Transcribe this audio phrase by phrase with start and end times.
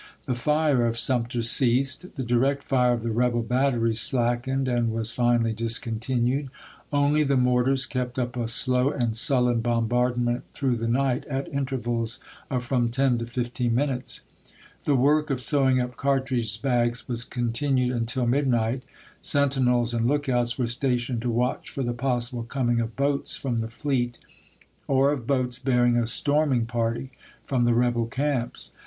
[0.25, 5.11] The fire of Sumter ceased; the direct fire of the rebel batteries slackened, and was
[5.11, 6.49] finally discontinued;
[6.91, 12.17] only the mortars kept up a slow and sullen bombardment through the night at intervals
[12.49, 14.21] of from ten to fifteen minutes.
[14.85, 18.81] The work of sewing up cartridge bags was continued until midnight;
[19.21, 23.69] sentinels and lookouts were stationed to watch for the possible coming of boats from the
[23.69, 24.17] fleet—
[24.87, 27.11] or of boats bearing a storming party
[27.43, 28.71] from the rebel camps.